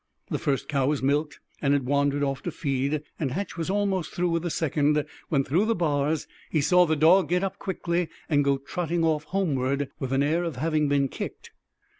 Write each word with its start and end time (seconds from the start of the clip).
The 0.31 0.39
first 0.39 0.67
cow 0.67 0.87
was 0.87 1.03
milked 1.03 1.39
and 1.61 1.73
had 1.75 1.85
wandered 1.85 2.23
off 2.23 2.41
to 2.41 2.51
feed, 2.51 3.03
and 3.19 3.29
Hatch 3.33 3.55
was 3.55 3.69
almost 3.69 4.11
through 4.11 4.31
with 4.31 4.41
the 4.41 4.49
second, 4.49 5.05
when 5.29 5.43
through 5.43 5.65
the 5.65 5.75
bars 5.75 6.25
he 6.49 6.59
saw 6.59 6.87
the 6.87 6.95
dog 6.95 7.29
get 7.29 7.43
up 7.43 7.59
quickly 7.59 8.09
and 8.27 8.43
go 8.43 8.57
trotting 8.57 9.03
off 9.03 9.25
homeward 9.25 9.91
with 9.99 10.11
an 10.11 10.23
air 10.23 10.43
of 10.43 10.55
having 10.55 10.87
been 10.87 11.07
kicked. 11.07 11.51